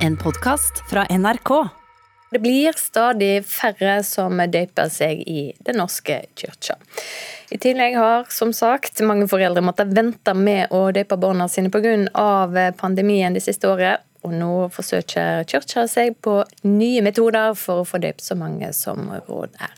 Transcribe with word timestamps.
en 0.00 0.16
podkast 0.16 0.90
fra 0.90 1.06
NRK. 1.10 1.68
Det 2.30 2.38
blir 2.38 2.72
stadig 2.76 3.44
færre 3.44 4.02
som 4.06 4.38
døper 4.38 4.88
seg 4.88 5.20
i 5.28 5.40
Den 5.66 5.80
norske 5.80 6.22
kirka. 6.38 6.76
I 7.50 7.58
tillegg 7.58 7.96
har 7.98 8.28
som 8.32 8.52
sagt 8.54 9.02
mange 9.04 9.26
foreldre 9.28 9.64
måttet 9.66 9.92
vente 9.96 10.34
med 10.34 10.70
å 10.72 10.86
døpe 10.94 11.18
barna 11.20 11.48
sine 11.48 11.70
pga. 11.70 12.72
pandemien 12.78 13.34
det 13.34 13.42
siste 13.42 13.68
året. 13.68 14.00
Og 14.22 14.32
nå 14.32 14.68
forsøker 14.68 15.44
kirka 15.48 15.86
seg 15.88 16.16
på 16.20 16.44
nye 16.62 17.02
metoder 17.02 17.54
for 17.54 17.80
å 17.80 17.88
få 17.88 17.98
døpt 17.98 18.20
så 18.20 18.36
mange 18.36 18.72
som 18.72 19.10
råd 19.28 19.56
er. 19.58 19.76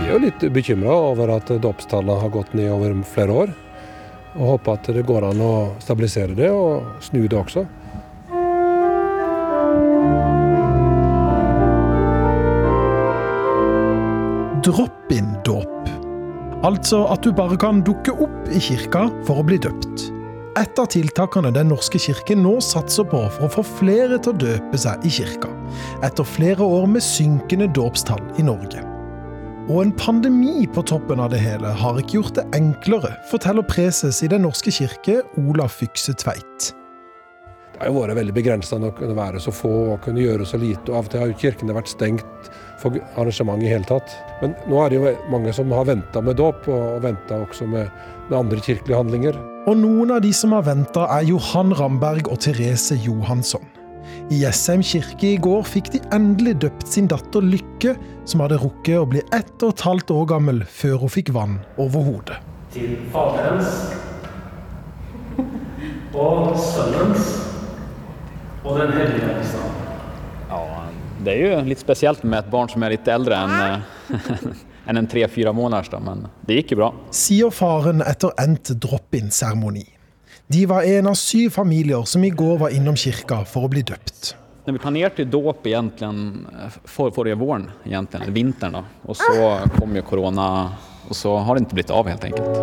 Vi 0.00 0.06
er 0.06 0.12
jo 0.12 0.18
litt 0.18 0.52
bekymra 0.52 0.92
over 0.92 1.36
at 1.36 1.48
dåpstallene 1.48 2.20
har 2.20 2.28
gått 2.28 2.52
ned 2.54 2.70
over 2.70 2.94
flere 3.04 3.32
år. 3.32 3.52
Og 4.38 4.54
håper 4.54 4.78
at 4.78 4.90
det 4.94 5.06
går 5.08 5.26
an 5.32 5.42
å 5.42 5.52
stabilisere 5.82 6.36
det 6.38 6.50
og 6.54 7.02
snu 7.02 7.24
det 7.26 7.38
også. 7.38 7.66
Drop-in-dåp. 14.60 15.90
Altså 16.62 17.06
at 17.08 17.24
du 17.24 17.32
bare 17.32 17.56
kan 17.58 17.80
dukke 17.82 18.12
opp 18.12 18.50
i 18.52 18.60
kirka 18.62 19.06
for 19.26 19.40
å 19.40 19.46
bli 19.48 19.58
døpt. 19.58 20.10
Et 20.58 20.80
av 20.82 20.88
tiltakene 20.90 21.52
Den 21.54 21.70
norske 21.70 21.98
kirken 22.02 22.42
nå 22.44 22.56
satser 22.64 23.06
på 23.08 23.22
for 23.36 23.46
å 23.46 23.52
få 23.54 23.64
flere 23.78 24.18
til 24.20 24.34
å 24.34 24.40
døpe 24.44 24.80
seg 24.82 25.06
i 25.06 25.12
kirka, 25.20 25.48
etter 26.04 26.26
flere 26.26 26.66
år 26.66 26.88
med 26.90 27.06
synkende 27.06 27.70
dåpstall 27.72 28.22
i 28.36 28.44
Norge. 28.44 28.89
Og 29.68 29.82
en 29.82 29.92
pandemi 29.92 30.64
på 30.72 30.82
toppen 30.88 31.20
av 31.20 31.30
det 31.34 31.40
hele 31.42 31.70
har 31.76 31.98
ikke 32.00 32.16
gjort 32.16 32.38
det 32.38 32.46
enklere, 32.56 33.12
forteller 33.30 33.66
preses 33.68 34.22
i 34.24 34.28
Den 34.30 34.46
norske 34.46 34.72
kirke, 34.72 35.20
Olaf 35.38 35.76
Fykse 35.82 36.14
Tveit. 36.18 36.70
Det 37.74 37.86
har 37.86 37.92
jo 37.92 38.00
vært 38.02 38.18
veldig 38.18 38.34
begrensa 38.36 38.76
å 38.76 38.90
kunne 38.92 39.16
være 39.16 39.40
så 39.40 39.52
få 39.54 39.70
og 39.94 40.02
kunne 40.04 40.20
gjøre 40.20 40.44
så 40.48 40.58
lite. 40.60 40.90
og 40.90 40.98
Av 40.98 41.06
og 41.06 41.12
til 41.12 41.22
har 41.22 41.30
jo 41.30 41.38
kirkene 41.40 41.76
vært 41.76 41.92
stengt 41.92 42.50
for 42.80 42.96
arrangement 43.20 43.62
i 43.64 43.70
hele 43.70 43.88
tatt. 43.88 44.12
Men 44.42 44.52
nå 44.68 44.82
er 44.82 44.90
det 44.92 44.98
jo 44.98 45.14
mange 45.32 45.54
som 45.56 45.72
har 45.72 45.88
venta 45.88 46.20
med 46.24 46.36
dåp, 46.40 46.68
og 46.68 47.00
venta 47.04 47.40
også 47.40 47.68
med, 47.68 47.88
med, 48.28 48.36
andre 48.36 48.60
kirkelige 48.60 49.00
handlinger. 49.00 49.38
Og 49.64 49.80
noen 49.80 50.12
av 50.12 50.24
de 50.24 50.32
som 50.36 50.52
har 50.56 50.66
venta, 50.68 51.06
er 51.08 51.28
Johan 51.30 51.72
Ramberg 51.76 52.28
og 52.28 52.40
Therese 52.44 53.00
Johansson. 53.00 53.64
I 54.30 54.36
Jessheim 54.44 54.82
kirke 54.86 55.26
i 55.26 55.38
går 55.42 55.64
fikk 55.66 55.88
de 55.90 55.98
endelig 56.14 56.52
døpt 56.62 56.86
sin 56.86 57.08
datter 57.10 57.42
Lykke, 57.42 57.96
som 58.30 58.44
hadde 58.44 58.60
rukket 58.62 59.00
å 59.00 59.08
bli 59.10 59.24
ett 59.34 59.64
og 59.66 59.72
et 59.72 59.82
halvt 59.82 60.12
år 60.14 60.28
gammel 60.30 60.60
før 60.70 61.00
hun 61.02 61.10
fikk 61.10 61.32
vann 61.34 61.56
over 61.82 62.04
hodet. 62.06 62.36
Til 62.70 62.92
Faderens 63.10 63.72
og 66.14 66.54
Sønnens 66.62 67.32
og 68.62 68.78
Den 68.78 68.94
hellige 68.94 69.34
navn. 69.34 69.76
Ja, 70.46 70.62
det 71.26 71.34
er 71.34 71.42
jo 71.42 71.60
litt 71.72 71.82
spesielt 71.82 72.22
med 72.22 72.44
et 72.44 72.54
barn 72.54 72.70
som 72.70 72.86
er 72.86 72.94
litt 72.94 73.10
eldre 73.10 73.34
enn 73.34 73.82
enn 74.90 74.98
en 75.00 75.10
tre-fire 75.10 75.50
måneders, 75.54 75.90
men 76.06 76.28
det 76.46 76.60
gikk 76.60 76.76
jo 76.76 76.84
bra. 76.84 76.92
Sier 77.14 77.50
faren 77.54 78.06
etter 78.06 78.30
endt 78.38 78.76
drop-in-seremoni. 78.78 79.88
De 80.52 80.66
var 80.66 80.82
en 80.82 81.06
av 81.06 81.14
syv 81.14 81.50
familier 81.54 82.02
som 82.10 82.24
i 82.26 82.30
går 82.34 82.56
var 82.58 82.72
innom 82.74 82.96
kirka 82.98 83.44
for 83.46 83.68
å 83.68 83.70
bli 83.70 83.84
døpt. 83.86 84.32
Når 84.66 84.74
vi 84.74 84.80
planerte 84.82 85.26
dåp 85.30 85.68
egentlig 85.70 86.08
for 86.90 87.14
forrige 87.14 87.38
våren, 87.38 87.68
egentlig, 87.86 88.32
vinteren, 88.34 88.80
da. 88.80 88.82
og 89.06 89.18
så 89.20 89.44
kom 89.76 89.94
jo 89.94 90.02
korona, 90.08 90.48
og 91.06 91.14
så 91.14 91.36
har 91.46 91.54
det 91.54 91.68
ikke 91.68 91.78
blitt 91.78 91.92
av, 91.94 92.10
helt 92.10 92.26
enkelt. 92.26 92.58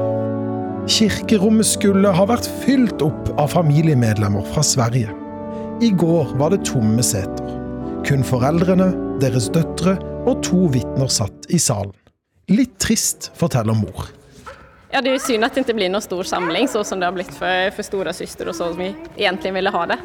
Kirkerommet 0.98 1.70
skulle 1.70 2.12
ha 2.12 2.28
vært 2.28 2.52
fylt 2.66 3.06
opp 3.08 3.32
av 3.40 3.56
familiemedlemmer 3.56 4.44
fra 4.52 4.66
Sverige. 4.68 5.16
I 5.80 5.94
går 5.96 6.36
var 6.44 6.52
det 6.52 6.66
tomme 6.68 7.08
seter. 7.08 7.56
Kun 8.04 8.28
foreldrene, 8.28 8.92
deres 9.24 9.48
døtre 9.56 9.96
og 10.28 10.44
to 10.44 10.68
vitner 10.76 11.08
satt 11.08 11.48
i 11.56 11.60
salen. 11.62 11.96
Litt 12.52 12.76
trist, 12.84 13.32
forteller 13.40 13.80
mor. 13.80 14.12
Ja, 14.92 15.02
Det 15.02 15.10
er 15.12 15.18
jo 15.18 15.20
synd 15.20 15.44
at 15.44 15.56
det 15.56 15.66
ikke 15.66 15.76
blir 15.76 15.90
noen 15.92 16.04
stor 16.04 16.24
samling, 16.28 16.68
sånn 16.72 16.86
som 16.88 17.02
det 17.02 17.10
har 17.10 17.16
blitt 17.16 17.34
for, 17.36 17.72
for 17.76 17.84
store 17.84 18.14
søster 18.16 18.48
og 18.48 18.56
sånn 18.56 18.72
som 18.72 18.80
vi 18.80 18.94
egentlig 19.20 19.52
ville 19.58 19.74
ha 19.74 19.82
det. 19.92 19.98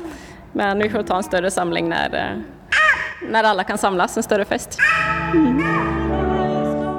Men 0.58 0.82
vi 0.82 0.88
får 0.90 1.06
ta 1.08 1.20
en 1.20 1.26
større 1.26 1.52
samling 1.54 1.86
når, 1.92 2.16
når 3.30 3.48
alle 3.52 3.64
kan 3.68 3.78
samles, 3.78 4.16
en 4.18 4.26
større 4.26 4.46
fest. 4.48 4.80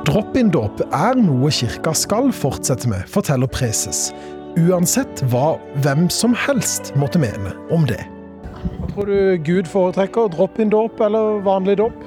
Drop-in-dåp 0.07 0.85
er 0.93 1.19
noe 1.19 1.51
kirka 1.51 1.93
skal 1.97 2.31
fortsette 2.35 2.87
med, 2.89 3.03
forteller 3.11 3.51
preses. 3.51 4.13
Uansett 4.63 5.25
hva 5.33 5.57
hvem 5.83 6.07
som 6.13 6.37
helst 6.37 6.93
måtte 6.99 7.19
mene 7.19 7.51
om 7.73 7.87
det. 7.89 7.99
Hva 8.79 8.89
tror 8.93 9.11
du 9.11 9.43
Gud 9.43 9.67
foretrekker? 9.67 10.31
Drop-in-dåp 10.37 11.03
eller 11.03 11.43
vanlig 11.43 11.81
dåp? 11.83 11.99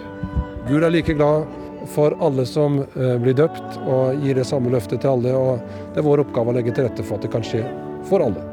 Gud 0.71 0.83
er 0.83 0.95
like 0.95 1.15
glad 1.19 1.45
for 1.91 2.17
alle 2.21 2.47
som 2.49 2.81
blir 2.95 3.37
døpt, 3.39 3.81
og 3.87 4.23
gir 4.25 4.39
det 4.39 4.47
samme 4.49 4.73
løftet 4.73 5.05
til 5.05 5.15
alle. 5.15 5.33
og 5.37 5.63
Det 5.95 6.03
er 6.03 6.09
vår 6.09 6.27
oppgave 6.27 6.53
å 6.53 6.59
legge 6.59 6.75
til 6.75 6.89
rette 6.89 7.07
for 7.07 7.19
at 7.19 7.27
det 7.27 7.33
kan 7.35 7.47
skje 7.47 7.65
for 8.09 8.25
alle. 8.27 8.45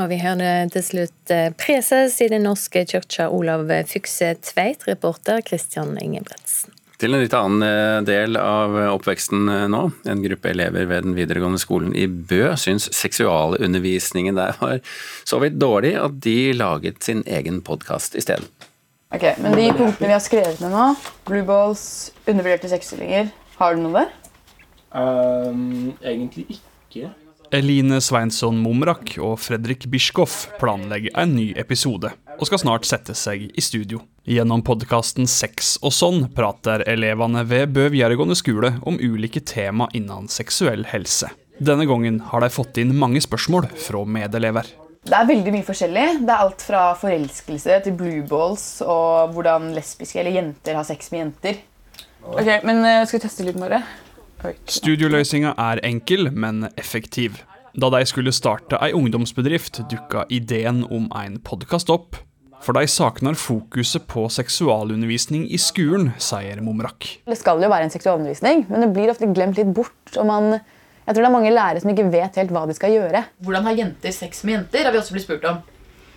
Og 0.00 0.08
vi 0.08 0.16
hørte 0.16 0.52
til 0.72 0.84
slutt 0.86 1.32
preses 1.60 2.16
i 2.24 2.30
Den 2.32 2.46
norske 2.48 2.86
kirka, 2.88 3.28
Olav 3.28 3.68
Fykse 3.90 4.32
Tveit, 4.40 4.88
reporter 4.88 5.42
Christian 5.44 5.92
Ingebretsen. 6.00 6.49
Til 7.00 7.16
en 7.16 7.22
litt 7.22 7.32
annen 7.32 8.04
del 8.04 8.36
av 8.36 8.74
oppveksten 8.90 9.48
nå. 9.72 9.78
En 10.04 10.20
gruppe 10.20 10.50
elever 10.52 10.84
ved 10.90 11.06
den 11.06 11.14
videregående 11.16 11.60
skolen 11.62 11.94
i 11.96 12.04
Bø 12.04 12.50
syns 12.60 12.90
seksualundervisningen 12.92 14.36
der 14.36 14.58
var 14.60 14.82
så 15.24 15.40
vidt 15.40 15.56
dårlig 15.56 15.94
at 15.96 16.18
de 16.20 16.52
laget 16.52 17.00
sin 17.06 17.22
egen 17.24 17.62
podkast 17.64 18.18
isteden. 18.20 18.44
Ok, 19.10 19.24
men 19.40 19.56
de 19.56 19.70
punktene 19.74 20.10
vi 20.10 20.14
har 20.14 20.20
skrevet 20.22 20.60
ned 20.60 20.70
nå, 20.76 20.90
blue 21.26 21.46
balls, 21.48 22.12
undervurderte 22.28 22.68
sexstillinger, 22.70 23.32
har 23.56 23.74
du 23.74 23.82
noe 23.86 24.04
der? 24.04 24.12
Um, 24.92 25.96
egentlig 26.04 26.46
ikke. 26.52 27.08
Eline 27.50 27.98
Sveinsson 28.04 28.60
Momrak 28.62 29.16
og 29.18 29.40
Fredrik 29.42 29.88
Bischkoff 29.90 30.44
planlegger 30.60 31.16
en 31.18 31.32
ny 31.34 31.48
episode, 31.58 32.12
og 32.36 32.46
skal 32.46 32.62
snart 32.62 32.86
sette 32.86 33.16
seg 33.18 33.48
i 33.50 33.64
studio. 33.64 34.04
Gjennom 34.28 34.60
podkasten 34.60 35.24
Sex 35.24 35.78
og 35.80 35.94
sånn 35.96 36.26
prater 36.36 36.82
elevene 36.90 37.40
ved 37.48 37.70
Bø 37.72 37.86
videregående 37.88 38.36
skole 38.36 38.74
om 38.84 38.98
ulike 39.00 39.40
tema 39.40 39.86
innen 39.96 40.28
seksuell 40.28 40.84
helse. 40.90 41.30
Denne 41.56 41.86
gangen 41.88 42.18
har 42.28 42.44
de 42.44 42.50
fått 42.52 42.76
inn 42.82 42.92
mange 43.00 43.22
spørsmål 43.24 43.70
fra 43.80 44.04
medelever. 44.04 44.68
Det 45.08 45.16
er 45.16 45.30
veldig 45.32 45.56
mye 45.56 45.64
forskjellig. 45.64 46.04
Det 46.28 46.36
er 46.36 46.44
alt 46.44 46.66
fra 46.68 46.84
forelskelse 47.00 47.80
til 47.86 47.96
blue 47.96 48.20
balls 48.28 48.68
og 48.84 49.32
hvordan 49.32 49.72
lesbiske 49.72 50.20
eller 50.20 50.36
jenter 50.36 50.76
har 50.76 50.84
sex 50.84 51.08
med 51.14 51.24
jenter. 51.24 51.60
Ok, 52.20 52.48
men 52.68 52.84
Skal 53.08 53.16
vi 53.16 53.24
teste 53.24 53.48
litt, 53.48 53.56
Mare? 53.56 53.80
Studioløsninga 54.68 55.56
er 55.56 55.80
enkel, 55.88 56.28
men 56.32 56.68
effektiv. 56.76 57.40
Da 57.72 57.88
de 57.92 58.04
skulle 58.08 58.36
starte 58.36 58.76
ei 58.84 58.92
ungdomsbedrift, 58.96 59.80
dukka 59.88 60.26
ideen 60.28 60.84
om 60.92 61.08
en 61.16 61.40
podkast 61.40 61.88
opp. 61.88 62.20
For 62.60 62.76
de 62.76 62.84
savner 62.90 63.38
fokuset 63.40 64.04
på 64.10 64.26
seksualundervisning 64.32 65.46
i 65.48 65.58
skolen, 65.60 66.10
sier 66.20 66.60
Momrak. 66.64 67.06
Det 67.24 67.38
skal 67.40 67.62
jo 67.62 67.70
være 67.72 67.88
en 67.88 67.94
seksualundervisning, 67.94 68.66
men 68.68 68.84
det 68.84 68.90
blir 68.92 69.12
ofte 69.12 69.30
glemt 69.32 69.60
litt 69.60 69.72
bort. 69.76 70.16
og 70.16 70.28
man... 70.28 70.60
Jeg 71.06 71.16
tror 71.16 71.24
det 71.24 71.28
er 71.30 71.34
mange 71.34 71.50
lærere 71.50 71.80
som 71.82 71.90
ikke 71.90 72.10
vet 72.12 72.36
helt 72.38 72.52
hva 72.54 72.66
de 72.68 72.76
skal 72.76 72.92
gjøre. 72.94 73.24
Hvordan 73.42 73.64
har 73.66 73.78
jenter 73.78 74.12
sex 74.14 74.44
med 74.44 74.58
jenter? 74.58 74.84
har 74.84 74.92
vi 74.94 75.00
også 75.00 75.16
blitt 75.16 75.24
spurt 75.24 75.46
om. 75.48 75.62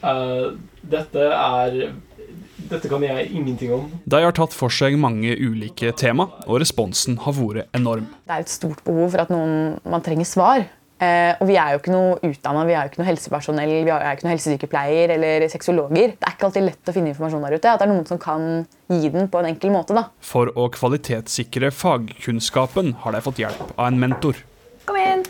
Uh, 0.03 0.59
dette 0.83 1.29
er 1.31 1.93
Dette 2.67 2.89
kan 2.91 3.03
jeg 3.03 3.29
ingenting 3.31 3.71
om. 3.73 3.87
De 4.03 4.19
har 4.19 4.35
tatt 4.35 4.53
for 4.55 4.71
seg 4.71 4.97
mange 4.99 5.31
ulike 5.39 5.93
tema, 5.99 6.27
og 6.45 6.59
responsen 6.63 7.17
har 7.23 7.35
vært 7.39 7.71
enorm. 7.75 8.05
Det 8.27 8.35
er 8.35 8.43
et 8.43 8.51
stort 8.51 8.83
behov 8.85 9.15
for 9.15 9.23
at 9.23 9.31
noen, 9.33 9.79
man 9.87 10.03
trenger 10.03 10.27
svar. 10.27 10.67
Eh, 11.01 11.33
og 11.41 11.49
vi 11.49 11.55
er 11.57 11.73
jo 11.73 11.81
ikke 11.81 11.93
noe 11.93 12.19
utdanna, 12.21 12.63
vi 12.67 12.75
er 12.75 12.85
jo 12.85 12.91
ikke 12.91 13.01
noe 13.01 13.09
helsepersonell, 13.09 13.73
vi 13.87 13.91
er 13.91 14.13
ikke 14.13 14.27
noe 14.27 14.35
helsesykepleier 14.35 15.15
eller 15.17 15.47
sexologer. 15.51 16.13
Det 16.13 16.29
er 16.29 16.35
ikke 16.37 16.47
alltid 16.49 16.67
lett 16.67 16.91
å 16.91 16.95
finne 16.95 17.11
informasjon 17.11 17.43
der 17.47 17.57
ute. 17.57 17.73
At 17.73 17.81
det 17.81 17.87
er 17.87 17.91
noen 17.91 18.07
som 18.07 18.21
kan 18.21 18.47
gi 18.91 19.11
den 19.13 19.27
på 19.31 19.41
en 19.41 19.49
enkel 19.51 19.73
måte. 19.73 19.97
da. 19.97 20.07
For 20.23 20.53
å 20.53 20.69
kvalitetssikre 20.73 21.73
fagkunnskapen 21.73 22.95
har 23.03 23.17
de 23.17 23.23
fått 23.25 23.43
hjelp 23.43 23.75
av 23.75 23.89
en 23.89 24.01
mentor. 24.05 24.39
Kom 24.87 24.99
inn! 25.01 25.25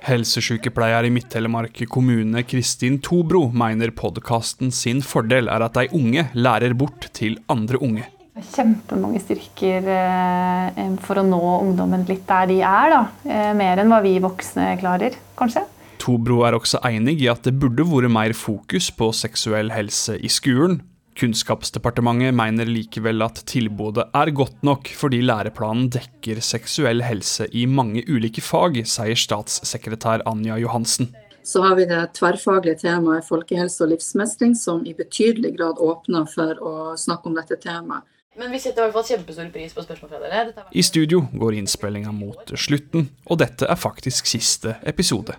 Helsesykepleier 0.00 1.06
i 1.06 1.10
Midt-Telemark 1.12 1.76
kommune 1.92 2.42
Kristin 2.48 2.96
Tobro 3.04 3.44
mener 3.52 3.92
podkasten 3.94 4.72
sin 4.74 5.04
fordel 5.04 5.50
er 5.52 5.64
at 5.66 5.76
de 5.76 5.90
unge 5.96 6.24
lærer 6.34 6.74
bort 6.74 7.10
til 7.16 7.36
andre 7.52 7.78
unge. 7.84 8.08
Kjempemange 8.50 9.20
styrker 9.22 9.86
eh, 9.94 10.80
for 11.04 11.20
å 11.20 11.26
nå 11.26 11.40
ungdommen 11.60 12.06
litt 12.08 12.26
der 12.28 12.48
de 12.50 12.60
er. 12.60 12.94
da. 12.94 13.02
Eh, 13.24 13.52
mer 13.58 13.82
enn 13.82 13.92
hva 13.92 14.00
vi 14.04 14.16
voksne 14.22 14.72
klarer, 14.80 15.16
kanskje. 15.38 15.66
Tobro 16.00 16.40
er 16.48 16.56
også 16.56 16.80
enig 16.88 17.18
i 17.20 17.28
at 17.28 17.44
det 17.44 17.58
burde 17.60 17.84
vært 17.84 18.12
mer 18.12 18.32
fokus 18.36 18.88
på 18.96 19.10
seksuell 19.16 19.72
helse 19.74 20.16
i 20.16 20.30
skolen. 20.32 20.80
Kunnskapsdepartementet 21.20 22.32
mener 22.32 22.68
likevel 22.70 23.20
at 23.26 23.42
tilbudet 23.50 24.06
er 24.16 24.30
godt 24.32 24.62
nok 24.64 24.88
fordi 24.96 25.18
læreplanen 25.26 25.90
dekker 25.92 26.40
seksuell 26.44 27.02
helse 27.04 27.48
i 27.52 27.66
mange 27.68 28.06
ulike 28.08 28.40
fag, 28.40 28.78
sier 28.88 29.18
statssekretær 29.18 30.24
Anja 30.30 30.56
Johansen. 30.62 31.10
Så 31.42 31.62
har 31.64 31.76
vi 31.76 31.86
det 31.88 32.00
tverrfaglige 32.16 32.82
temaet 32.84 33.26
folkehelse 33.26 33.84
og 33.84 33.94
livsmestring, 33.94 34.54
som 34.56 34.84
i 34.86 34.94
betydelig 34.96 35.54
grad 35.56 35.80
åpner 35.82 36.28
for 36.30 36.60
å 36.62 36.74
snakke 37.00 37.30
om 37.30 37.36
dette 37.36 37.58
temaet. 37.60 38.06
Men 38.38 38.52
vi 38.54 38.60
setter 38.62 38.84
i 38.84 38.86
hvert 38.86 38.94
fall 38.94 39.08
kjempestor 39.08 39.48
pris 39.50 39.72
på 39.74 39.82
spørsmål 39.82 40.10
fra 40.12 40.20
dere. 40.22 40.42
Dette 40.52 40.62
I 40.70 40.84
studio 40.86 41.24
går 41.34 41.56
innspillinga 41.58 42.12
mot 42.14 42.52
slutten, 42.54 43.08
og 43.26 43.40
dette 43.42 43.66
er 43.66 43.78
faktisk 43.78 44.28
siste 44.30 44.76
episode. 44.86 45.34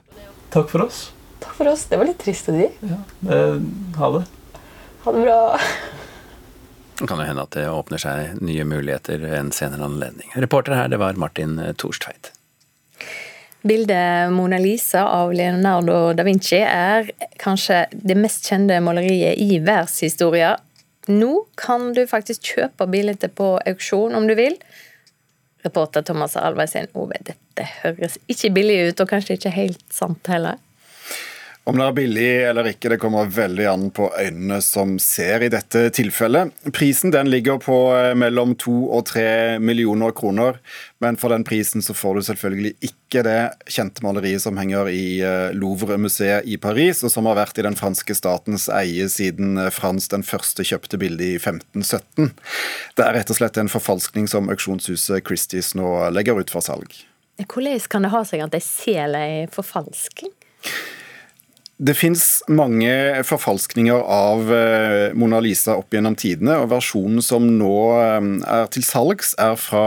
Takk 0.52 0.68
for 0.74 0.84
oss. 0.84 1.06
Takk 1.40 1.56
for 1.56 1.72
oss. 1.72 1.86
Det 1.88 2.00
var 2.02 2.10
litt 2.10 2.20
trist 2.20 2.50
å 2.52 2.56
si. 2.58 2.68
Eh, 2.92 3.62
ha 3.96 4.10
det. 4.18 4.26
Ha 5.06 5.14
det 5.16 5.24
bra. 5.24 5.38
Det 7.00 7.08
kan 7.08 7.22
jo 7.24 7.30
hende 7.30 7.46
at 7.48 7.56
det 7.56 7.64
åpner 7.72 8.02
seg 8.04 8.42
nye 8.44 8.66
muligheter 8.68 9.24
ved 9.24 9.38
en 9.40 9.54
senere 9.56 9.88
anledning. 9.88 10.28
Reporter 10.36 10.76
her, 10.76 10.92
det 10.92 11.00
var 11.02 11.16
Martin 11.18 11.56
Thorstveit. 11.80 12.34
Bildet 13.64 14.34
Mona 14.36 14.60
Lisa 14.60 15.06
av 15.08 15.32
Leonardo 15.38 16.12
da 16.18 16.26
Vinci 16.28 16.60
er 16.60 17.08
kanskje 17.42 17.86
det 17.94 18.20
mest 18.20 18.46
kjente 18.52 18.78
maleriet 18.84 19.40
i 19.40 19.62
verdenshistorien. 19.62 20.60
Nå 21.10 21.46
kan 21.58 21.94
du 21.98 22.04
faktisk 22.10 22.54
kjøpe 22.54 22.86
bildet 22.92 23.26
på 23.38 23.56
auksjon 23.66 24.14
om 24.18 24.28
du 24.30 24.36
vil. 24.38 24.58
Reporter 25.66 26.06
Thomas 26.06 26.36
Alveisen 26.38 26.90
Ove, 26.98 27.18
dette 27.26 27.66
høres 27.82 28.18
ikke 28.32 28.52
billig 28.54 28.78
ut, 28.90 29.02
og 29.02 29.10
kanskje 29.10 29.38
ikke 29.38 29.54
helt 29.56 29.82
sant 29.94 30.30
heller? 30.30 30.62
Om 31.64 31.78
det 31.78 31.86
er 31.86 31.94
billig 31.94 32.30
eller 32.50 32.68
ikke, 32.72 32.90
det 32.90 32.98
kommer 32.98 33.28
veldig 33.30 33.66
an 33.70 33.84
på 33.94 34.08
øynene 34.18 34.58
som 34.66 34.96
ser 34.98 35.44
i 35.46 35.50
dette 35.54 35.84
tilfellet. 35.94 36.56
Prisen 36.74 37.14
den 37.14 37.28
ligger 37.30 37.60
på 37.62 37.76
eh, 37.94 38.14
mellom 38.18 38.56
to 38.58 38.88
og 38.90 39.04
tre 39.12 39.60
millioner 39.62 40.10
kroner, 40.18 40.58
men 41.06 41.20
for 41.22 41.30
den 41.30 41.46
prisen 41.46 41.86
så 41.86 41.94
får 41.94 42.18
du 42.18 42.22
selvfølgelig 42.26 42.72
ikke 42.88 43.22
det 43.28 43.38
kjente 43.70 44.02
maleriet 44.02 44.42
som 44.42 44.58
henger 44.58 44.90
i 44.90 45.04
eh, 45.22 45.54
Louvre-museet 45.54 46.50
i 46.50 46.58
Paris, 46.58 47.04
og 47.06 47.14
som 47.14 47.30
har 47.30 47.38
vært 47.38 47.62
i 47.62 47.66
den 47.68 47.78
franske 47.78 48.16
statens 48.18 48.66
eie 48.74 49.06
siden 49.14 49.62
eh, 49.62 49.70
Frans 49.76 50.10
den 50.10 50.26
første 50.26 50.66
kjøpte 50.66 50.98
bildet 51.02 51.28
i 51.28 51.36
1517. 51.38 52.32
Det 52.98 53.06
er 53.06 53.20
rett 53.20 53.30
og 53.30 53.38
slett 53.38 53.60
en 53.62 53.70
forfalskning 53.70 54.26
som 54.32 54.50
auksjonshuset 54.50 55.22
Christies 55.30 55.76
nå 55.78 55.94
legger 56.10 56.42
ut 56.42 56.50
for 56.50 56.66
salg. 56.66 57.04
Hvordan 57.46 57.86
kan 57.86 58.10
det 58.10 58.12
ha 58.16 58.24
seg 58.26 58.42
at 58.48 58.58
de 58.58 58.64
selger 58.66 59.22
ei 59.22 59.46
forfalskning? 59.54 60.34
Det 61.82 61.96
fins 61.98 62.44
mange 62.46 62.92
forfalskninger 63.26 64.04
av 64.06 64.52
eh, 64.54 65.14
Mona 65.18 65.40
Lisa 65.42 65.80
opp 65.80 65.96
gjennom 65.96 66.14
tidene, 66.14 66.60
og 66.62 66.68
versjonen 66.70 67.24
som 67.26 67.48
nå 67.58 67.78
eh, 67.98 68.28
er 68.46 68.68
til 68.70 68.86
salgs, 68.86 69.32
er 69.42 69.56
fra 69.58 69.86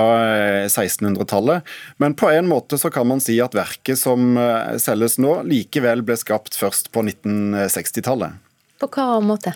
1600-tallet. 0.67 1.63
Eh, 1.63 1.77
Men 2.03 2.17
på 2.19 2.33
en 2.35 2.51
måte 2.51 2.81
så 2.83 2.91
kan 2.91 3.07
man 3.07 3.23
si 3.23 3.37
at 3.43 3.55
verket 3.55 4.01
som 4.01 4.35
selges 4.83 5.21
nå, 5.23 5.37
likevel 5.47 6.03
ble 6.03 6.19
skapt 6.19 6.59
først 6.59 6.91
på 6.91 7.05
1960-tallet. 7.07 8.43
På 8.83 8.91
hva 8.91 9.21
måte? 9.23 9.55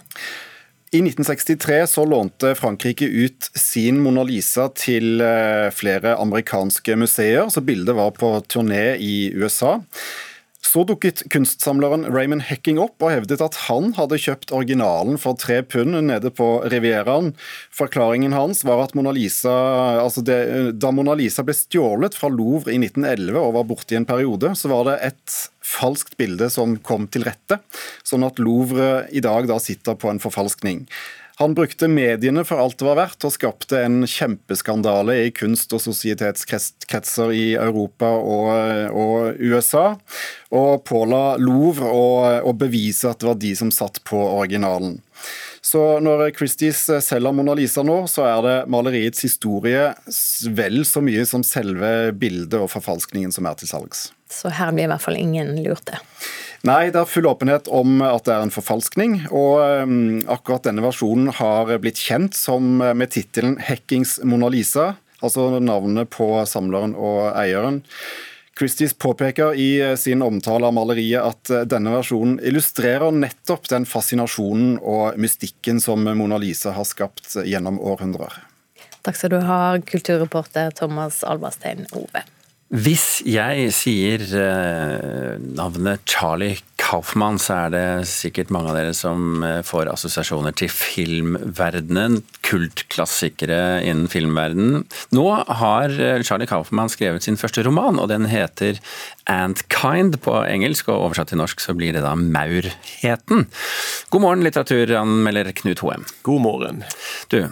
I 0.95 1.03
1963 1.03 1.83
så 1.91 2.07
lånte 2.07 2.55
Frankrike 2.57 3.05
ut 3.05 3.51
sin 3.59 3.99
Mona 4.05 4.23
Lisa 4.25 4.71
til 4.79 5.19
flere 5.75 6.15
amerikanske 6.23 6.97
museer, 7.03 7.51
så 7.51 7.61
bildet 7.61 7.99
var 7.99 8.15
på 8.17 8.31
turné 8.47 8.95
i 9.03 9.29
USA. 9.35 9.81
Så 10.69 10.83
dukket 10.85 11.23
kunstsamleren 11.33 12.05
Raymond 12.13 12.45
Hecking 12.45 12.77
opp 12.83 13.01
og 13.01 13.13
hevdet 13.15 13.41
at 13.41 13.57
han 13.69 13.95
hadde 13.97 14.19
kjøpt 14.21 14.51
originalen 14.53 15.17
for 15.21 15.39
tre 15.41 15.63
pund 15.65 15.97
nede 16.11 16.33
på 16.35 16.49
Rivieraen. 16.69 17.31
Forklaringen 17.73 18.35
hans 18.37 18.61
var 18.69 18.83
at 18.85 18.93
Mona 18.99 19.15
Lisa, 19.17 19.55
altså 20.03 20.25
det, 20.27 20.39
da 20.77 20.91
Mona 20.93 21.15
Lisa 21.17 21.45
ble 21.47 21.57
stjålet 21.57 22.19
fra 22.19 22.29
Louvre 22.33 22.75
i 22.75 22.81
1911 22.83 23.39
og 23.41 23.55
var 23.57 23.69
borte 23.71 23.97
i 23.97 24.01
en 24.01 24.09
periode, 24.09 24.53
så 24.59 24.69
var 24.75 24.85
det 24.91 24.99
et 25.09 25.39
falskt 25.65 26.19
bilde 26.21 26.51
som 26.53 26.77
kom 26.85 27.09
til 27.09 27.25
rette, 27.29 27.61
sånn 28.05 28.27
at 28.29 28.41
Louvre 28.43 29.07
i 29.09 29.25
dag 29.25 29.49
da 29.49 29.57
sitter 29.63 29.97
på 29.97 30.13
en 30.13 30.21
forfalskning. 30.21 30.85
Han 31.39 31.55
brukte 31.55 31.87
mediene 31.87 32.43
for 32.43 32.59
alt 32.59 32.81
det 32.81 32.87
var 32.89 32.97
verdt, 32.99 33.23
og 33.23 33.31
skapte 33.31 33.79
en 33.79 34.01
kjempeskandale 34.11 35.15
i 35.23 35.29
kunst- 35.31 35.71
og 35.77 35.85
sosietetskretser 35.85 37.31
i 37.31 37.45
Europa 37.55 38.11
og, 38.11 38.51
og, 38.91 39.39
USA. 39.39 39.85
Og 40.51 40.83
påla 40.89 41.37
Louvre 41.39 41.93
å, 41.95 42.57
bevise 42.59 43.13
at 43.13 43.23
det 43.23 43.31
var 43.31 43.39
de 43.39 43.55
som 43.55 43.71
satt 43.71 44.03
på 44.09 44.19
originalen. 44.19 44.99
Så 45.63 45.85
når 46.03 46.33
Christies 46.35 46.83
selger 47.07 47.35
Mona 47.35 47.55
Lisa 47.55 47.87
nå, 47.87 48.01
så 48.11 48.27
er 48.27 48.43
det 48.43 48.59
maleriets 48.75 49.23
historie 49.23 49.93
vel 50.59 50.83
så 50.91 51.07
mye 51.07 51.23
som 51.23 51.47
selve 51.47 52.11
bildet 52.19 52.59
og 52.59 52.73
forfalskningen 52.75 53.31
som 53.35 53.47
er 53.47 53.63
til 53.63 53.71
salgs. 53.71 54.09
Så 54.33 54.53
her 54.53 54.73
blir 54.75 54.87
i 54.87 54.91
hvert 54.93 55.05
fall 55.05 55.19
ingen 55.19 55.57
lurte? 55.65 56.01
Nei, 56.67 56.89
det 56.91 56.99
er 56.99 57.11
full 57.11 57.29
åpenhet 57.31 57.69
om 57.71 58.01
at 58.03 58.27
det 58.27 58.35
er 58.35 58.47
en 58.47 58.53
forfalskning. 58.53 59.21
Og 59.31 59.85
um, 59.87 59.99
akkurat 60.31 60.67
denne 60.67 60.83
versjonen 60.83 61.31
har 61.39 61.71
blitt 61.83 62.01
kjent 62.03 62.35
som 62.37 62.81
uh, 62.83 62.95
med 62.99 63.13
tittelen 63.15 63.59
'Hackings 63.63 64.19
Mona 64.27 64.51
Lisa', 64.51 64.97
altså 65.23 65.53
navnet 65.63 66.11
på 66.11 66.33
samleren 66.51 66.97
og 66.99 67.31
eieren. 67.39 67.85
Christies 68.59 68.97
påpeker 68.99 69.55
i 69.55 69.69
uh, 69.87 69.95
sin 69.95 70.23
omtale 70.27 70.67
av 70.67 70.75
maleriet 70.75 71.23
at 71.23 71.53
uh, 71.55 71.63
denne 71.63 71.95
versjonen 71.95 72.41
illustrerer 72.43 73.15
nettopp 73.15 73.71
den 73.71 73.87
fascinasjonen 73.87 74.81
og 74.83 75.15
mystikken 75.15 75.79
som 75.81 76.03
Mona 76.03 76.43
Lisa 76.43 76.75
har 76.75 76.89
skapt 76.91 77.39
gjennom 77.47 77.79
århundrer. 77.79 78.35
Takk 79.07 79.15
skal 79.15 79.31
du 79.31 79.39
ha, 79.47 79.79
kulturreporter 79.79 80.75
Thomas 80.75 81.23
Alberstein 81.23 81.87
Ove. 81.95 82.27
Hvis 82.69 83.23
jeg 83.25 83.71
sier 83.73 84.21
eh, 84.37 85.39
navnet 85.41 86.03
Charlie 86.05 86.59
Kaufmann, 86.77 87.39
så 87.41 87.55
er 87.63 87.71
det 87.73 87.85
sikkert 88.11 88.51
mange 88.53 88.69
av 88.69 88.77
dere 88.77 88.93
som 88.93 89.41
eh, 89.41 89.63
får 89.65 89.89
assosiasjoner 89.95 90.53
til 90.53 90.69
filmverdenen. 90.69 92.19
Kultklassikere 92.45 93.81
innen 93.89 94.13
filmverdenen. 94.13 94.85
Nå 95.17 95.25
har 95.63 95.97
eh, 95.97 96.21
Charlie 96.21 96.51
Kaufmann 96.51 96.93
skrevet 96.93 97.25
sin 97.25 97.41
første 97.41 97.65
roman, 97.65 97.97
og 97.97 98.13
den 98.13 98.29
heter 98.29 98.83
Antkind 99.33 100.21
på 100.21 100.37
engelsk, 100.45 100.93
og 100.93 101.09
oversatt 101.09 101.33
til 101.33 101.41
norsk 101.41 101.65
så 101.65 101.73
blir 101.73 101.97
det 101.97 102.05
da 102.05 102.13
Maurheten. 102.21 103.49
God 104.13 104.27
morgen, 104.29 104.45
litteraturanmelder 104.45 105.55
Knut 105.65 105.81
Hoem. 105.81 106.05
God 106.21 106.45
morgen. 106.45 106.85
Du, 107.33 107.47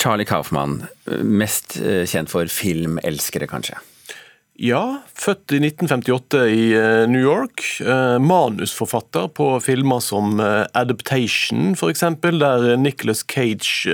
Charlie 0.00 0.24
Kaufmann, 0.24 0.86
mest 1.20 1.76
kjent 2.08 2.32
for 2.32 2.48
filmelskere, 2.48 3.52
kanskje? 3.52 3.76
Ja, 4.62 5.00
født 5.18 5.56
i 5.56 5.58
1958 5.58 6.40
i 6.54 6.66
eh, 6.78 7.00
New 7.10 7.24
York. 7.24 7.64
Eh, 7.82 8.18
manusforfatter 8.22 9.26
på 9.34 9.48
filmer 9.58 9.98
som 9.98 10.38
eh, 10.38 10.62
Adaptation, 10.78 11.72
f.eks., 11.74 12.04
der 12.22 12.68
Nicholas 12.78 13.24
Cage 13.26 13.90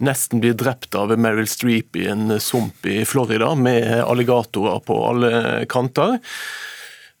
nesten 0.00 0.40
blir 0.40 0.56
drept 0.56 0.96
av 0.96 1.12
Meryl 1.20 1.50
Streep 1.52 2.00
i 2.00 2.06
en 2.08 2.38
sump 2.40 2.88
i 2.88 3.02
Florida, 3.04 3.52
med 3.54 3.98
alligatorer 4.06 4.80
på 4.88 4.96
alle 5.10 5.34
kanter. 5.68 6.16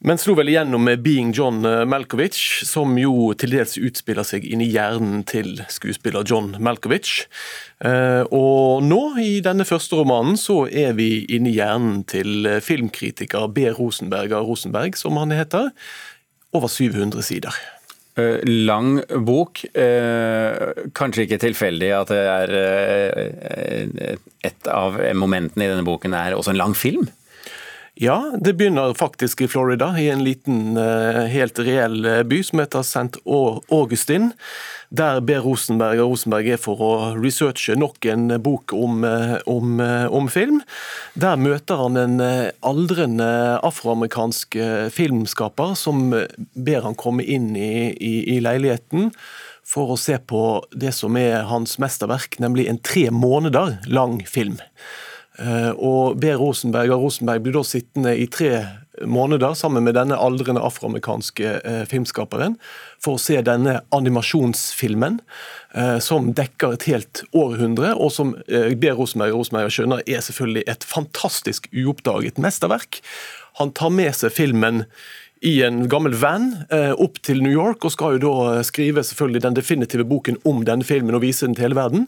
Men 0.04 0.18
slo 0.20 0.34
vel 0.36 0.50
igjennom 0.52 0.82
med 0.84 1.00
'Being 1.00 1.30
John 1.32 1.62
Malkovich', 1.88 2.64
som 2.68 2.92
jo 3.00 3.32
til 3.40 3.54
dels 3.56 3.78
utspiller 3.80 4.26
seg 4.28 4.44
inn 4.44 4.60
i 4.60 4.68
hjernen 4.68 5.22
til 5.24 5.62
skuespiller 5.72 6.26
John 6.28 6.50
Malkovich. 6.60 7.24
Eh, 7.80 8.20
og 8.28 8.84
nå, 8.84 9.00
i 9.16 9.40
denne 9.40 9.64
første 9.64 9.96
romanen, 9.96 10.36
så 10.36 10.66
er 10.68 10.92
vi 10.92 11.24
inni 11.32 11.54
hjernen 11.56 12.04
til 12.04 12.60
filmkritiker 12.60 13.48
B. 13.48 13.70
Rosenberger 13.72 14.44
Rosenberg, 14.44 15.00
som 15.00 15.16
han 15.16 15.32
heter. 15.32 15.72
Over 16.52 16.68
700 16.68 17.24
sider. 17.24 17.56
Eh, 18.20 18.44
lang 18.44 19.00
bok. 19.24 19.64
Eh, 19.72 20.52
kanskje 20.92 21.24
ikke 21.24 21.40
tilfeldig 21.48 21.92
at 21.96 22.12
det 22.12 22.24
er 22.28 24.18
et 24.44 24.68
av 24.68 25.00
momentene 25.16 25.64
i 25.64 25.72
denne 25.72 25.88
boken 25.88 26.12
er 26.12 26.36
også 26.36 26.52
en 26.52 26.60
lang 26.60 26.76
film? 26.76 27.08
Ja, 27.96 28.32
det 28.40 28.56
begynner 28.58 28.94
faktisk 28.94 29.40
i 29.40 29.48
Florida, 29.48 29.98
i 29.98 30.08
en 30.10 30.24
liten, 30.24 30.76
eh, 30.76 31.26
helt 31.30 31.58
reell 31.58 32.04
eh, 32.04 32.22
by 32.22 32.40
som 32.42 32.58
heter 32.58 32.80
St. 32.80 33.20
Augustin. 33.70 34.32
Der 34.90 35.20
ber 35.20 35.44
Rosenberg 35.46 36.00
og 36.02 36.10
Rosenberg 36.10 36.48
er 36.48 36.58
for 36.58 36.82
å 36.82 36.90
researche 37.14 37.76
nok 37.78 38.04
en 38.10 38.34
bok 38.42 38.74
om, 38.74 39.04
eh, 39.06 39.36
om, 39.46 39.78
om 40.10 40.26
film. 40.28 40.58
Der 41.14 41.38
møter 41.38 41.78
han 41.84 41.96
en 41.96 42.18
aldrende 42.66 43.30
afroamerikansk 43.62 44.58
filmskaper 44.90 45.78
som 45.78 46.10
ber 46.10 46.82
han 46.82 46.98
komme 46.98 47.22
inn 47.22 47.54
i, 47.54 47.94
i, 47.94 48.14
i 48.34 48.40
leiligheten 48.42 49.12
for 49.62 49.94
å 49.94 50.00
se 50.00 50.18
på 50.18 50.64
det 50.74 50.96
som 50.98 51.14
er 51.16 51.46
hans 51.46 51.78
mesterverk, 51.78 52.40
nemlig 52.42 52.66
en 52.68 52.82
tre 52.82 53.06
måneder 53.14 53.78
lang 53.86 54.18
film. 54.26 54.58
Eh, 55.38 55.70
og 55.82 56.20
B. 56.22 56.30
Rosenberg 56.38 56.92
og 56.94 57.08
Rosenberg 57.08 57.42
blir 57.42 57.56
da 57.56 57.64
sittende 57.66 58.12
i 58.14 58.26
tre 58.30 58.52
måneder 59.10 59.56
sammen 59.58 59.82
med 59.82 59.96
denne 59.98 60.14
aldrende 60.22 60.62
afroamerikanske 60.62 61.54
eh, 61.58 61.80
filmskaperen 61.90 62.54
for 63.02 63.16
å 63.16 63.22
se 63.22 63.40
denne 63.42 63.80
animasjonsfilmen 63.96 65.18
eh, 65.74 65.98
som 66.04 66.30
dekker 66.38 66.76
et 66.76 66.86
helt 66.92 67.24
århundre, 67.34 67.96
og 67.98 68.14
som 68.14 68.36
B. 68.46 68.92
Rosenberg 68.94 69.34
Rosenberg 69.34 69.74
skjønner 69.74 70.06
er 70.06 70.22
selvfølgelig 70.22 70.64
et 70.70 70.86
fantastisk 70.86 71.66
uoppdaget 71.74 72.38
mesterverk. 72.38 73.02
Han 73.58 73.74
tar 73.74 73.90
med 73.94 74.14
seg 74.14 74.34
filmen 74.34 74.84
i 75.44 75.58
en 75.66 75.82
gammel 75.92 76.14
van 76.16 76.46
opp 76.72 77.18
til 77.26 77.42
New 77.44 77.52
York, 77.52 77.84
og 77.84 77.92
skal 77.92 78.14
jo 78.16 78.22
da 78.22 78.62
skrive 78.64 79.02
selvfølgelig 79.04 79.42
den 79.44 79.58
definitive 79.58 80.06
boken 80.08 80.38
om 80.48 80.62
denne 80.64 80.86
filmen 80.88 81.18
og 81.18 81.20
vise 81.26 81.44
den 81.44 81.58
til 81.58 81.66
hele 81.66 81.76
verden. 81.76 82.06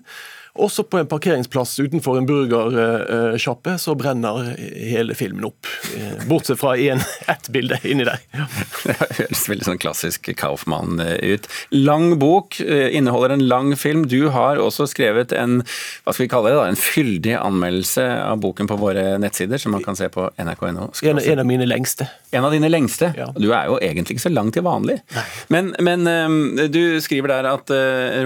Også 0.63 0.85
på 0.89 1.01
en 1.01 1.09
parkeringsplass 1.09 1.77
utenfor 1.81 2.19
en 2.19 2.27
burgersjappe 2.29 3.77
så 3.81 3.95
brenner 3.99 4.55
hele 4.57 5.15
filmen 5.19 5.45
opp. 5.49 5.69
Eh, 5.97 6.27
bortsett 6.29 6.61
fra 6.61 6.77
en, 6.77 7.03
ett 7.33 7.49
bilde 7.53 7.79
inni 7.85 8.07
der. 8.09 8.23
Ja. 8.37 8.47
Det 8.87 8.97
høres 9.19 9.45
veldig 9.51 9.67
sånn 9.67 9.81
klassisk 9.83 10.29
Kaufmann 10.39 11.01
ut. 11.01 11.49
Lang 11.75 12.17
bok, 12.21 12.61
eh, 12.61 12.95
inneholder 12.97 13.35
en 13.37 13.47
lang 13.49 13.75
film. 13.77 14.07
Du 14.09 14.29
har 14.35 14.61
også 14.63 14.87
skrevet 14.91 15.35
en 15.37 15.61
hva 16.05 16.15
skal 16.15 16.25
vi 16.25 16.31
kalle 16.31 16.53
det 16.53 16.59
da, 16.59 16.67
en 16.71 16.79
fyldig 16.81 17.35
anmeldelse 17.41 18.05
av 18.23 18.41
boken 18.45 18.71
på 18.71 18.79
våre 18.81 19.17
nettsider, 19.21 19.61
som 19.61 19.75
man 19.77 19.85
kan 19.85 19.99
se 19.99 20.09
på 20.13 20.29
nrk.no. 20.41 20.89
En, 21.03 21.21
en, 21.21 21.43
av 21.43 21.49
mine 21.49 21.67
lengste. 21.69 22.09
En 22.37 22.47
av 22.47 22.55
dine 22.55 22.71
lengste? 22.71 23.13
Ja. 23.19 23.29
Du 23.37 23.49
er 23.51 23.71
jo 23.71 23.79
egentlig 23.83 24.17
ikke 24.17 24.27
så 24.29 24.33
lang 24.33 24.53
til 24.55 24.65
vanlig. 24.67 24.99
Men, 25.53 25.75
men, 25.83 26.07
eh, 26.11 26.69
du 26.73 26.99
skriver 27.05 27.35
der 27.35 27.51
at 27.51 27.73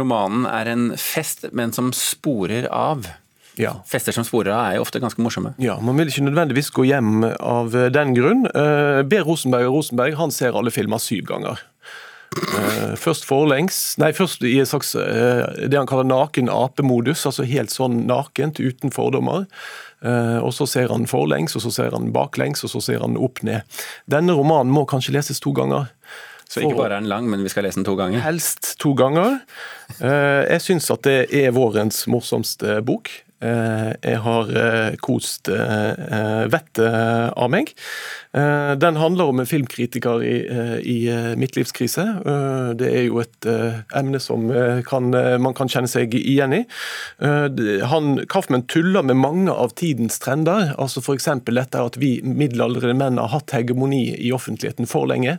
romanen 0.01 0.47
er 0.51 0.71
en 0.71 0.91
fest, 1.01 1.49
men 1.57 1.75
som 1.75 1.91
sporer 2.21 2.69
av. 2.73 3.09
Ja. 3.61 3.75
Fester 3.89 4.15
som 4.15 4.25
sporer 4.25 4.53
av 4.55 4.69
er 4.69 4.79
jo 4.79 4.85
ofte 4.85 5.00
ganske 5.03 5.21
morsomme. 5.23 5.55
Ja, 5.61 5.79
Man 5.83 5.99
vil 5.99 6.12
ikke 6.12 6.29
nødvendigvis 6.29 6.71
gå 6.73 6.87
hjem 6.89 7.25
av 7.25 7.75
den 7.93 8.15
grunn. 8.17 8.47
Uh, 8.55 9.03
B. 9.03 9.21
Rosenberg 9.27 9.69
og 9.69 9.81
Rosenberg 9.81 10.17
han 10.21 10.33
ser 10.35 10.57
alle 10.57 10.73
filmer 10.73 11.03
syv 11.03 11.27
ganger. 11.33 11.61
Uh, 12.31 12.95
først 13.00 13.27
forlengs, 13.27 13.99
nei, 13.99 14.12
først 14.15 14.45
i 14.47 14.61
en 14.62 14.69
slags 14.71 14.95
det 14.95 15.75
han 15.75 15.89
kaller 15.91 16.07
naken 16.07 16.50
apemodus, 16.53 17.25
altså 17.27 17.47
helt 17.49 17.75
sånn 17.75 18.05
nakent, 18.07 18.62
uten 18.62 18.95
fordommer. 18.95 19.49
og 20.00 20.53
Så 20.57 20.65
ser 20.71 20.95
han 20.95 21.09
forlengs, 21.11 21.57
og 21.59 21.67
så 21.67 21.75
ser 21.75 21.97
han 21.97 22.12
baklengs, 22.15 22.62
og 22.65 22.71
så 22.73 22.81
ser 22.81 23.03
han 23.03 23.19
opp 23.19 23.43
ned. 23.45 23.67
Denne 24.09 24.39
romanen 24.39 24.73
må 24.73 24.87
kanskje 24.89 25.17
leses 25.19 25.43
to 25.43 25.53
ganger. 25.53 25.91
Så 26.50 26.64
ikke 26.64 26.80
bare 26.80 26.97
er 26.97 26.99
den 26.99 27.11
lang, 27.11 27.30
men 27.30 27.45
vi 27.47 27.52
skal 27.52 27.62
lese 27.69 27.78
den 27.78 27.87
to 27.87 27.95
ganger? 27.99 28.25
Helst 28.26 28.75
to 28.83 28.90
ganger. 28.99 29.38
Jeg 30.00 30.62
syns 30.64 30.90
at 30.90 31.07
det 31.07 31.19
er 31.30 31.54
vårens 31.54 32.02
morsomste 32.11 32.80
bok. 32.87 33.12
Jeg 33.40 34.19
har 34.21 34.50
kost 35.00 35.49
vettet 35.49 36.83
av 36.90 37.49
meg. 37.54 37.71
Den 38.83 38.99
handler 39.00 39.30
om 39.30 39.40
en 39.40 39.49
filmkritiker 39.49 40.26
i, 40.26 40.35
i 40.85 40.99
midtlivskrise. 41.40 42.04
Det 42.76 42.90
er 42.90 43.07
jo 43.07 43.23
et 43.23 43.49
emne 43.97 44.21
som 44.21 44.50
kan, 44.90 45.09
man 45.40 45.57
kan 45.57 45.73
kjenne 45.73 45.88
seg 45.88 46.19
igjen 46.19 46.59
i. 46.59 46.62
Han, 47.95 48.12
Kaufmann 48.28 48.66
tuller 48.69 49.07
med 49.07 49.23
mange 49.23 49.54
av 49.54 49.73
tidens 49.78 50.21
trender. 50.21 50.75
altså 50.76 51.00
F.eks. 51.00 51.30
dette 51.49 51.87
at 51.87 51.97
vi 52.02 52.19
middelaldrende 52.26 52.99
menn 52.99 53.23
har 53.23 53.33
hatt 53.38 53.57
hegemoni 53.57 54.11
i 54.19 54.35
offentligheten 54.37 54.90
for 54.90 55.09
lenge. 55.09 55.38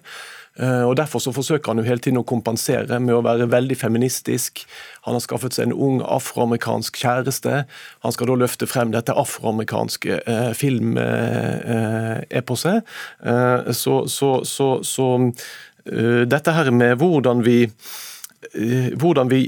Og 0.60 0.98
Derfor 1.00 1.20
så 1.24 1.32
forsøker 1.32 1.72
han 1.72 1.80
jo 1.80 1.86
hele 1.88 2.02
tiden 2.04 2.20
å 2.20 2.28
kompensere 2.28 3.00
med 3.00 3.16
å 3.16 3.22
være 3.24 3.48
veldig 3.52 3.78
feministisk. 3.80 4.66
Han 5.08 5.16
har 5.16 5.24
skaffet 5.24 5.54
seg 5.56 5.64
en 5.70 5.74
ung 5.74 6.02
afroamerikansk 6.04 6.98
kjæreste. 7.02 7.64
Han 8.04 8.12
skal 8.12 8.28
da 8.28 8.36
løfte 8.44 8.68
frem 8.70 8.92
dette 8.92 9.16
afroamerikanske 9.18 10.12
eh, 10.20 10.52
filmeposet. 10.58 11.98
Eh, 13.24 13.60
så, 13.72 13.96
så, 14.12 14.32
så, 14.46 14.84
så 14.84 15.08
uh, 15.22 16.24
dette 16.28 16.52
her 16.54 16.72
med 16.76 16.96
hvordan 17.00 17.46
vi, 17.48 17.66
uh, 17.66 18.90
hvordan 19.00 19.32
vi 19.32 19.42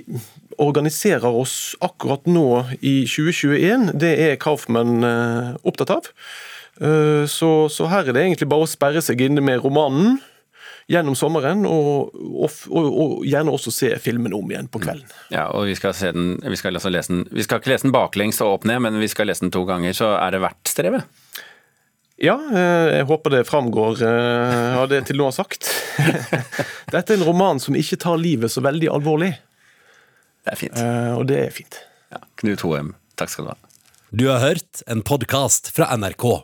organiserer 0.64 1.28
oss 1.36 1.76
akkurat 1.84 2.26
nå 2.30 2.64
i 2.80 3.06
2021, 3.10 3.92
det 4.00 4.14
er 4.30 4.42
Kaufmann 4.42 5.04
uh, 5.04 5.54
opptatt 5.68 5.92
av. 6.00 6.04
Så, 7.30 7.70
så 7.70 7.86
her 7.86 8.08
er 8.10 8.16
det 8.16 8.24
egentlig 8.24 8.50
bare 8.50 8.66
å 8.66 8.68
sperre 8.68 9.02
seg 9.06 9.22
inne 9.22 9.42
med 9.46 9.62
romanen 9.62 10.18
gjennom 10.92 11.16
sommeren, 11.16 11.64
og, 11.70 12.12
og, 12.14 12.58
og, 12.70 12.88
og, 12.88 13.14
gjerne 13.28 13.54
også 13.54 13.72
se 13.74 13.92
filmen 14.04 14.36
om 14.36 14.52
igjen 14.52 14.70
på 14.72 14.82
kvelden. 14.84 15.10
Ja, 15.34 15.48
og 15.56 15.68
Vi 15.70 15.78
skal, 15.80 15.96
den, 16.16 16.36
vi 16.44 16.60
skal 16.60 16.76
altså 16.76 16.92
lese 16.92 17.14
den, 17.14 17.24
vi 17.32 17.46
skal 17.46 17.62
ikke 17.62 17.74
lese 17.74 17.88
den 17.88 17.96
baklengs 17.96 18.42
og 18.44 18.60
opp 18.60 18.68
ned, 18.70 18.84
men 18.84 19.00
vi 19.02 19.10
skal 19.12 19.30
lese 19.32 19.46
den 19.46 19.54
to 19.54 19.64
ganger. 19.70 19.96
Så 19.96 20.14
er 20.18 20.36
det 20.36 20.44
verdt 20.44 20.72
strevet? 20.72 21.08
Ja, 22.24 22.36
jeg 22.54 23.08
håper 23.10 23.34
det 23.34 23.46
framgår 23.50 24.04
av 24.06 24.86
det 24.92 25.02
til 25.10 25.18
nå 25.20 25.28
har 25.32 25.36
sagt. 25.36 25.72
Dette 26.94 27.16
er 27.16 27.18
en 27.18 27.26
roman 27.28 27.60
som 27.60 27.76
ikke 27.76 28.00
tar 28.00 28.22
livet 28.22 28.54
så 28.54 28.64
veldig 28.64 28.92
alvorlig. 28.94 29.34
Det 30.44 30.54
er 30.54 30.60
fint. 30.60 30.80
Og 31.18 31.26
det 31.28 31.40
er 31.48 31.54
fint. 31.56 31.80
Ja, 32.14 32.22
Knut 32.40 32.64
Hoem, 32.68 32.94
takk 33.20 33.34
skal 33.34 33.48
du 33.48 33.54
ha. 33.56 33.60
Du 34.14 34.28
har 34.30 34.44
hørt 34.44 34.84
en 34.86 35.02
podkast 35.02 35.72
fra 35.74 35.90
NRK. 35.98 36.44